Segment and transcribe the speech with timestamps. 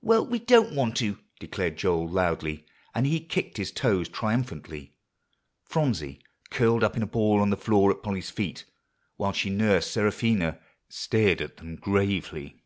[0.00, 2.66] "Well, we don't want to," declared Joel loudly,
[2.96, 4.96] and he kicked his toes triumphantly.
[5.62, 8.64] Phronsie, curled up in a ball on the floor at Polly's feet,
[9.14, 12.64] while she nursed Seraphina, stared at them gravely.